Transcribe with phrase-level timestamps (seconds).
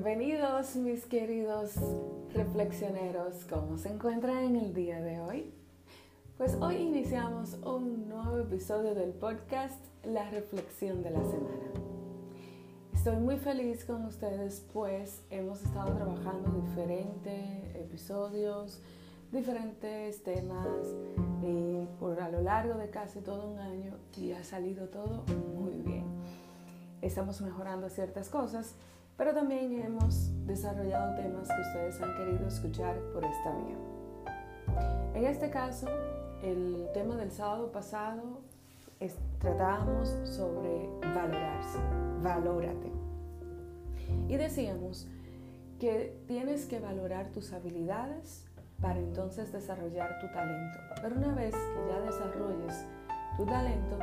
[0.00, 1.72] Bienvenidos mis queridos
[2.32, 5.52] reflexioneros, ¿cómo se encuentran en el día de hoy?
[6.36, 11.72] Pues hoy iniciamos un nuevo episodio del podcast La Reflexión de la Semana.
[12.94, 18.80] Estoy muy feliz con ustedes pues hemos estado trabajando diferentes episodios,
[19.32, 20.68] diferentes temas
[21.42, 25.24] eh, por a lo largo de casi todo un año y ha salido todo
[25.56, 26.04] muy bien.
[27.02, 28.76] Estamos mejorando ciertas cosas
[29.18, 33.76] pero también hemos desarrollado temas que ustedes han querido escuchar por esta vía.
[35.14, 35.88] En este caso,
[36.42, 38.40] el tema del sábado pasado
[39.40, 41.78] tratábamos sobre valorarse,
[42.22, 42.92] valórate.
[44.28, 45.08] Y decíamos
[45.80, 48.46] que tienes que valorar tus habilidades
[48.80, 50.78] para entonces desarrollar tu talento.
[51.02, 52.86] Pero una vez que ya desarrolles
[53.36, 53.98] tu talento,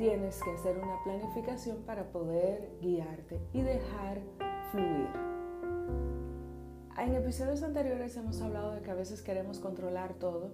[0.00, 4.22] tienes que hacer una planificación para poder guiarte y dejar
[4.72, 5.10] fluir.
[6.96, 10.52] En episodios anteriores hemos hablado de que a veces queremos controlar todo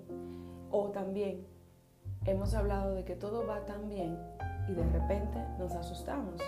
[0.73, 1.47] o también
[2.25, 4.19] hemos hablado de que todo va tan bien
[4.69, 6.43] y de repente nos asustamos.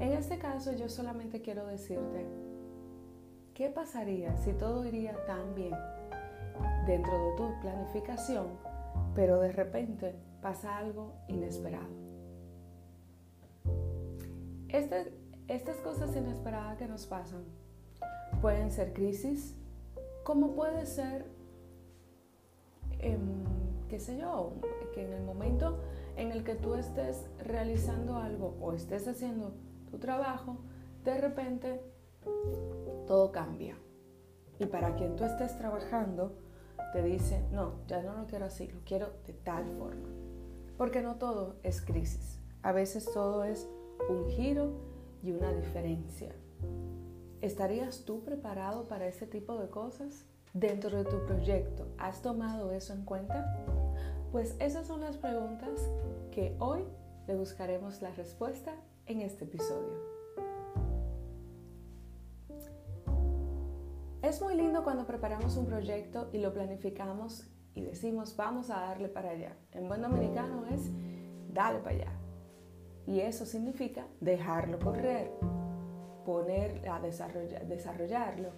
[0.00, 2.26] En este caso yo solamente quiero decirte,
[3.54, 5.76] ¿qué pasaría si todo iría tan bien
[6.84, 8.48] dentro de tu planificación,
[9.14, 11.88] pero de repente pasa algo inesperado.
[14.68, 15.12] Este,
[15.48, 17.44] estas cosas inesperadas que nos pasan
[18.40, 19.54] pueden ser crisis,
[20.24, 21.24] como puede ser,
[22.98, 23.44] em,
[23.88, 24.52] qué sé yo,
[24.92, 25.78] que en el momento
[26.16, 29.52] en el que tú estés realizando algo o estés haciendo
[29.90, 30.58] tu trabajo,
[31.04, 31.80] de repente
[33.06, 33.76] todo cambia.
[34.58, 36.38] Y para quien tú estés trabajando,
[36.92, 40.08] te dice, no, ya no lo quiero así, lo quiero de tal forma.
[40.76, 42.40] Porque no todo es crisis.
[42.62, 43.68] A veces todo es
[44.08, 44.72] un giro
[45.22, 46.34] y una diferencia.
[47.40, 50.24] ¿Estarías tú preparado para ese tipo de cosas?
[50.52, 53.54] Dentro de tu proyecto, ¿has tomado eso en cuenta?
[54.32, 55.80] Pues esas son las preguntas
[56.30, 56.84] que hoy
[57.26, 58.74] le buscaremos la respuesta
[59.06, 60.15] en este episodio.
[64.36, 69.08] Es muy lindo cuando preparamos un proyecto y lo planificamos y decimos vamos a darle
[69.08, 69.56] para allá.
[69.72, 70.90] En buen dominicano es
[71.54, 72.12] dale para allá.
[73.06, 75.32] Y eso significa dejarlo correr,
[76.26, 78.50] poner a desarrollar, desarrollarlo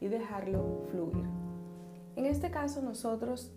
[0.00, 1.26] y dejarlo fluir.
[2.16, 3.52] En este caso nosotros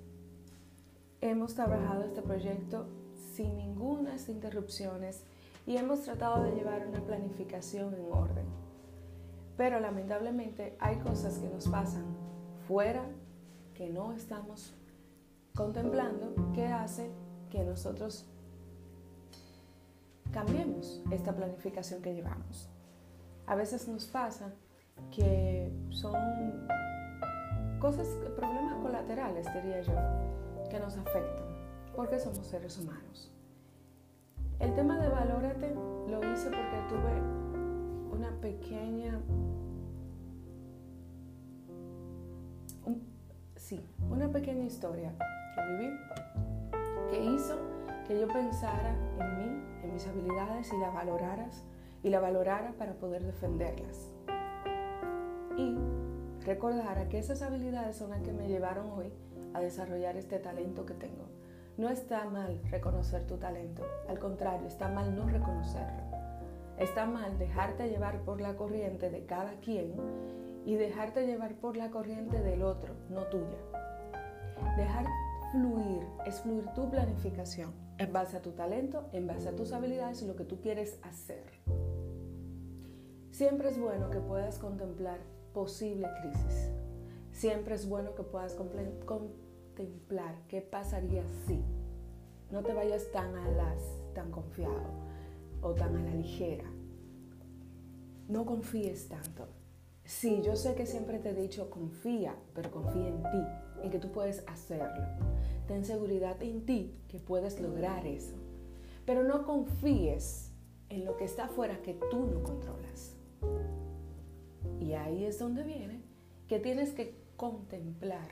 [1.21, 5.23] hemos trabajado este proyecto sin ninguna interrupciones
[5.65, 8.68] y hemos tratado de llevar una planificación en orden.
[9.59, 12.05] Pero lamentablemente hay cosas que nos pasan
[12.65, 13.03] fuera
[13.73, 14.73] que no estamos
[15.53, 17.11] contemplando que hace
[17.49, 18.25] que nosotros
[20.31, 22.69] cambiemos esta planificación que llevamos.
[23.47, 24.53] A veces nos pasa
[25.11, 26.15] que son
[27.81, 31.47] cosas, problemas colaterales, diría yo, que nos afectan,
[31.97, 33.29] porque somos seres humanos.
[34.59, 35.75] El tema de valórate
[36.07, 37.39] lo hice porque tuve
[38.17, 39.19] una pequeña
[43.69, 45.13] sí, una pequeña historia
[45.53, 45.99] que viví
[47.11, 47.55] que hizo
[48.07, 51.63] que yo pensara en mí, en mis habilidades y la valoraras
[52.01, 54.11] y la valorara para poder defenderlas.
[55.55, 55.75] Y
[56.45, 59.13] recordara que esas habilidades son las que me llevaron hoy
[59.53, 61.29] a desarrollar este talento que tengo.
[61.77, 66.09] No está mal reconocer tu talento, al contrario, está mal no reconocerlo.
[66.79, 69.93] Está mal dejarte llevar por la corriente de cada quien
[70.69, 73.57] y dejarte llevar por la corriente del otro, no tuya.
[74.77, 75.07] Dejar
[75.51, 80.21] fluir es fluir tu planificación en base a tu talento, en base a tus habilidades
[80.21, 81.43] y lo que tú quieres hacer.
[83.31, 85.17] Siempre es bueno que puedas contemplar
[85.55, 86.69] posible crisis.
[87.31, 91.63] Siempre es bueno que puedas contemplar qué pasaría si.
[92.51, 93.81] No te vayas tan a las,
[94.13, 94.85] tan confiado
[95.63, 96.69] o tan a la ligera.
[98.27, 99.47] No confíes tanto.
[100.09, 103.99] Sí, yo sé que siempre te he dicho confía, pero confía en ti, en que
[103.99, 105.05] tú puedes hacerlo.
[105.67, 108.33] Ten seguridad en ti que puedes lograr eso.
[109.05, 110.51] Pero no confíes
[110.89, 113.17] en lo que está afuera que tú no controlas.
[114.79, 116.01] Y ahí es donde viene
[116.47, 118.29] que tienes que contemplar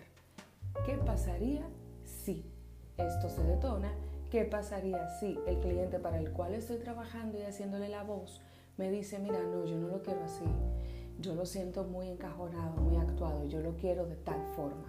[0.84, 1.62] qué pasaría
[2.06, 2.44] si
[2.98, 3.94] esto se detona,
[4.32, 8.42] qué pasaría si el cliente para el cual estoy trabajando y haciéndole la voz
[8.78, 10.44] me dice, mira, no, yo no lo quiero así
[11.20, 14.86] yo lo siento muy encajonado, muy actuado, yo lo quiero de tal forma.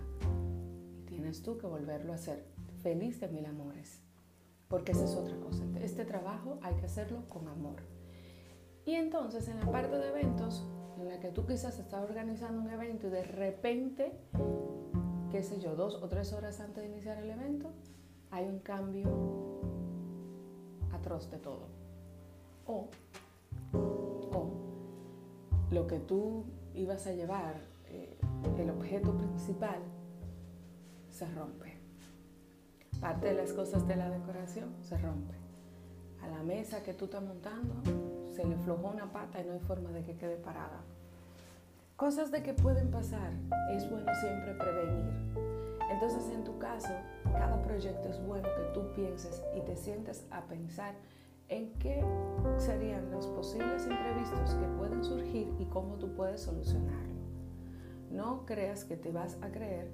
[1.06, 2.44] Tienes tú que volverlo a hacer
[2.82, 4.02] feliz de mil amores,
[4.68, 5.64] porque esa es otra cosa.
[5.80, 7.76] Este trabajo hay que hacerlo con amor.
[8.84, 10.66] Y entonces en la parte de eventos
[10.98, 14.12] en la que tú quizás estás organizando un evento y de repente,
[15.30, 17.70] qué sé yo, dos o tres horas antes de iniciar el evento,
[18.30, 19.60] hay un cambio
[20.92, 21.68] atroz de todo.
[22.66, 22.88] O
[25.70, 26.44] lo que tú
[26.74, 27.56] ibas a llevar,
[27.86, 28.18] eh,
[28.58, 29.80] el objeto principal,
[31.10, 31.76] se rompe.
[33.00, 35.34] Parte de las cosas de la decoración se rompe.
[36.22, 37.74] A la mesa que tú estás montando
[38.34, 40.80] se le flojó una pata y no hay forma de que quede parada.
[41.96, 43.32] Cosas de que pueden pasar,
[43.72, 45.12] es bueno siempre prevenir.
[45.90, 46.94] Entonces en tu caso,
[47.24, 50.94] cada proyecto es bueno que tú pienses y te sientes a pensar
[51.48, 52.04] en qué
[52.58, 57.14] serían los posibles imprevistos que pueden surgir y cómo tú puedes solucionarlo.
[58.10, 59.90] No creas que te vas a creer,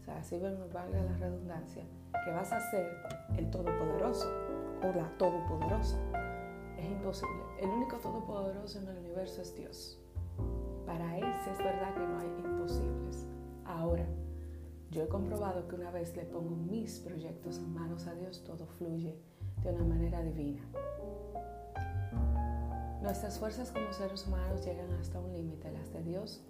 [0.00, 1.84] o sea, así valga la redundancia,
[2.24, 2.86] que vas a ser
[3.36, 4.30] el todopoderoso
[4.82, 5.98] o la todopoderosa.
[6.78, 7.42] Es imposible.
[7.60, 9.98] El único todopoderoso en el universo es Dios.
[10.86, 13.26] Para Él sí es verdad que no hay imposibles.
[13.64, 14.06] Ahora,
[14.90, 18.66] yo he comprobado que una vez le pongo mis proyectos en manos a Dios, todo
[18.66, 19.18] fluye
[19.64, 20.62] de una manera divina.
[23.02, 26.42] Nuestras fuerzas como seres humanos llegan hasta un límite, las de Dios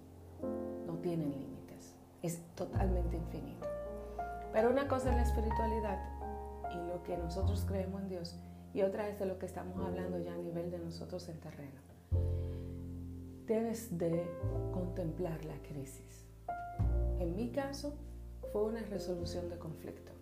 [0.85, 3.65] no tienen límites, es totalmente infinito.
[4.53, 5.99] Pero una cosa es la espiritualidad
[6.73, 8.35] y lo que nosotros creemos en Dios
[8.73, 11.81] y otra es de lo que estamos hablando ya a nivel de nosotros en terreno.
[13.45, 14.27] Debes de
[14.73, 16.25] contemplar la crisis.
[17.19, 17.93] En mi caso
[18.51, 20.14] fue una resolución de conflicto.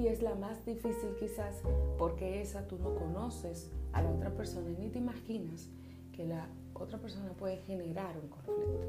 [0.00, 1.60] Y es la más difícil quizás
[1.98, 5.68] porque esa tú no conoces a la otra persona ni te imaginas
[6.12, 8.88] que la otra persona puede generar un conflicto.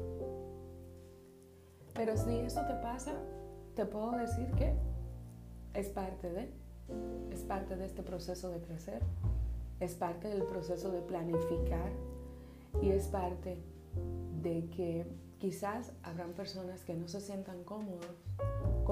[1.92, 3.12] Pero si eso te pasa,
[3.76, 4.72] te puedo decir que
[5.74, 6.48] es parte de,
[7.30, 9.02] es parte de este proceso de crecer,
[9.80, 11.92] es parte del proceso de planificar
[12.80, 13.58] y es parte
[14.40, 15.06] de que
[15.38, 18.24] quizás habrán personas que no se sientan cómodos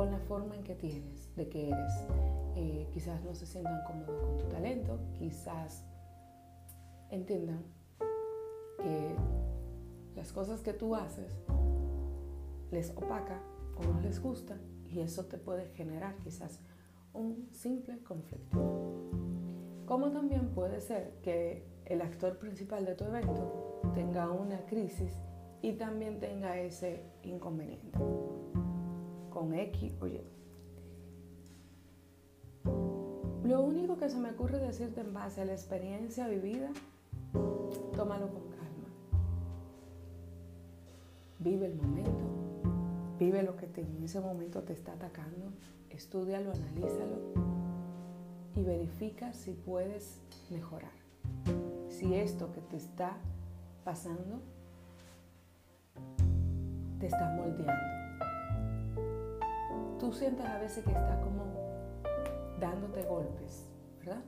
[0.00, 1.92] con la forma en que tienes, de que eres.
[2.56, 5.84] Eh, quizás no se sientan cómodos con tu talento, quizás
[7.10, 7.62] entiendan
[8.78, 9.14] que
[10.16, 11.36] las cosas que tú haces
[12.70, 13.42] les opaca
[13.76, 14.56] o no les gusta
[14.88, 16.60] y eso te puede generar quizás
[17.12, 18.56] un simple conflicto.
[19.84, 25.12] Como también puede ser que el actor principal de tu evento tenga una crisis
[25.60, 27.98] y también tenga ese inconveniente
[29.40, 30.20] con X o Y.
[33.44, 36.68] Lo único que se me ocurre decirte en base a la experiencia vivida
[37.96, 38.88] tómalo con calma.
[41.38, 45.54] Vive el momento, vive lo que en ese momento te está atacando,
[45.88, 47.32] estudialo, analízalo
[48.54, 50.20] y verifica si puedes
[50.50, 50.92] mejorar.
[51.88, 53.16] Si esto que te está
[53.84, 54.42] pasando
[56.98, 57.99] te está moldeando.
[60.00, 61.44] Tú sientes a veces que está como
[62.58, 64.24] dándote golpes, ¿verdad?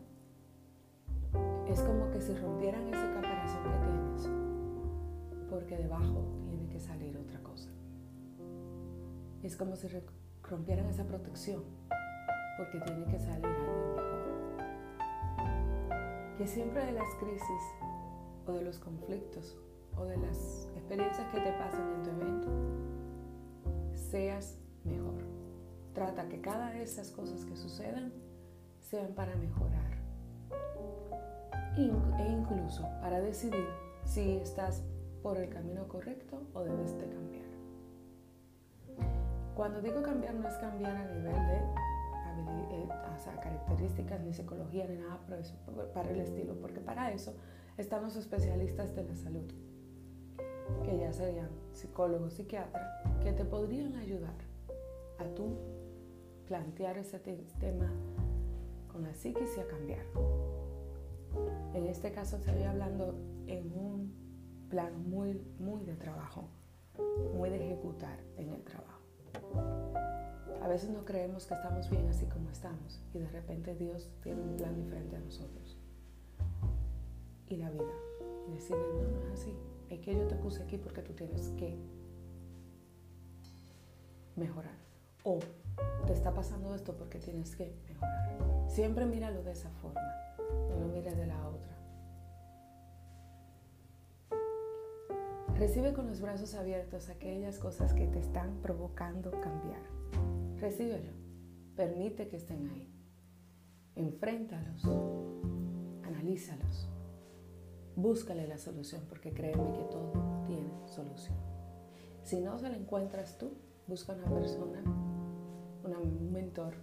[1.73, 4.29] es como que si rompieran ese caparazón que tienes,
[5.49, 7.71] porque debajo tiene que salir otra cosa.
[9.43, 9.89] Es como si
[10.43, 11.65] rompieran esa protección,
[12.59, 14.03] porque tiene que salir algo mejor.
[16.37, 17.63] Que siempre de las crisis
[18.47, 19.57] o de los conflictos
[19.97, 22.49] o de las experiencias que te pasan en tu evento,
[23.95, 24.62] seas.
[26.03, 28.13] Trata que cada de esas cosas que sucedan
[28.81, 29.93] sean para mejorar
[31.79, 33.69] e incluso para decidir
[34.05, 34.83] si estás
[35.23, 37.47] por el camino correcto o debes de cambiar.
[39.55, 41.57] Cuando digo cambiar no es cambiar a nivel de
[42.73, 42.89] eh,
[43.41, 45.21] características ni psicología ni nada
[45.95, 47.33] para el estilo, porque para eso
[47.79, 49.49] están los especialistas de la salud,
[50.83, 52.91] que ya serían psicólogos, psiquiatras,
[53.23, 54.35] que te podrían ayudar
[55.21, 55.72] a tú
[56.47, 57.91] plantear ese tema
[58.91, 60.05] con la psiquis y a cambiar.
[61.75, 63.15] En este caso estoy hablando
[63.47, 64.13] en un
[64.69, 66.49] plan muy, muy de trabajo,
[67.35, 69.03] muy de ejecutar en el trabajo.
[70.63, 74.43] A veces no creemos que estamos bien así como estamos y de repente Dios tiene
[74.43, 75.79] un plan diferente a nosotros.
[77.49, 77.93] Y la vida.
[78.47, 79.55] Y no, no es así.
[79.91, 81.77] Es que yo te puse aquí porque tú tienes que
[84.37, 84.77] mejorar.
[85.25, 85.39] O
[86.07, 88.69] te está pasando esto porque tienes que mejorar.
[88.69, 90.01] Siempre míralo de esa forma
[90.69, 91.73] no lo mires de la otra.
[95.57, 99.83] Recibe con los brazos abiertos aquellas cosas que te están provocando cambiar.
[100.57, 101.13] Recíbelo.
[101.77, 102.93] Permite que estén ahí.
[103.95, 104.85] Enfréntalos.
[106.05, 106.89] Analízalos.
[107.95, 110.13] búscale la solución, porque créeme que todo
[110.47, 111.37] tiene solución.
[112.23, 113.53] Si no se la encuentras tú,
[113.87, 114.83] busca una persona,
[115.99, 116.75] un mentor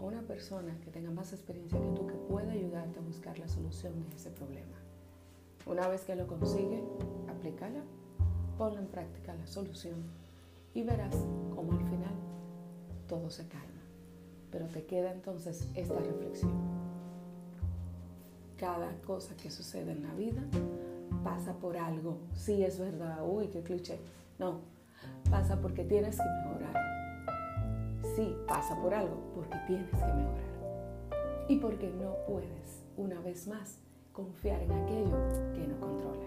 [0.00, 4.08] una persona que tenga más experiencia que tú que pueda ayudarte a buscar la solución
[4.10, 4.76] de ese problema.
[5.66, 6.82] Una vez que lo consigue,
[7.28, 7.82] aplícala,
[8.56, 10.02] ponla en práctica la solución
[10.72, 11.16] y verás
[11.54, 12.14] cómo al final
[13.08, 13.82] todo se calma.
[14.50, 16.52] Pero te queda entonces esta reflexión.
[18.56, 20.42] Cada cosa que sucede en la vida
[21.22, 22.18] pasa por algo.
[22.34, 23.18] Sí, es verdad.
[23.28, 23.98] Uy, qué cliché.
[24.38, 24.60] No,
[25.30, 26.47] pasa porque tienes que.
[28.18, 31.46] Sí, pasa por algo porque tienes que mejorar.
[31.46, 33.78] Y porque no puedes, una vez más,
[34.12, 35.16] confiar en aquello
[35.54, 36.26] que no controlas.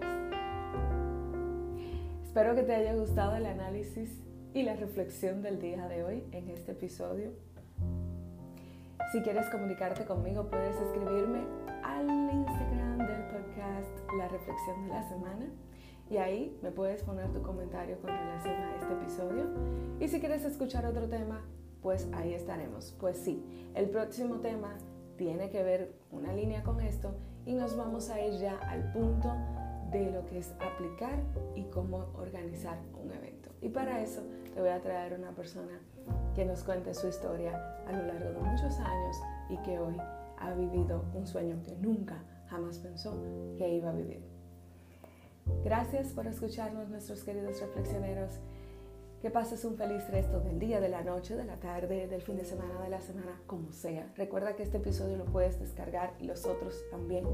[2.24, 6.48] Espero que te haya gustado el análisis y la reflexión del día de hoy en
[6.48, 7.32] este episodio.
[9.12, 11.40] Si quieres comunicarte conmigo, puedes escribirme
[11.84, 15.46] al Instagram del podcast La Reflexión de la Semana
[16.08, 19.44] y ahí me puedes poner tu comentario con relación a este episodio.
[20.00, 21.42] Y si quieres escuchar otro tema,
[21.82, 22.94] pues ahí estaremos.
[23.00, 24.76] Pues sí, el próximo tema
[25.16, 29.32] tiene que ver una línea con esto y nos vamos a ir ya al punto
[29.90, 31.22] de lo que es aplicar
[31.54, 33.50] y cómo organizar un evento.
[33.60, 34.22] Y para eso
[34.54, 35.78] te voy a traer una persona
[36.34, 39.16] que nos cuente su historia a lo largo de muchos años
[39.50, 39.96] y que hoy
[40.38, 42.16] ha vivido un sueño que nunca
[42.48, 43.12] jamás pensó
[43.58, 44.22] que iba a vivir.
[45.64, 48.40] Gracias por escucharnos nuestros queridos reflexioneros.
[49.22, 52.36] Que pases un feliz resto del día, de la noche, de la tarde, del fin
[52.36, 54.12] de semana, de la semana, como sea.
[54.16, 57.24] Recuerda que este episodio lo puedes descargar y los otros también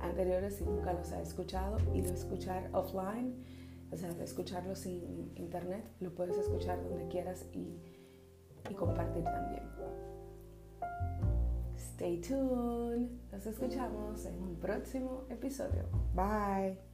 [0.00, 3.44] anteriores si nunca los has escuchado y lo escuchar offline,
[3.92, 7.78] o sea, escucharlo sin internet, lo puedes escuchar donde quieras y,
[8.70, 9.64] y compartir también.
[11.76, 13.10] Stay tuned.
[13.30, 15.84] Nos escuchamos en un próximo episodio.
[16.14, 16.93] Bye.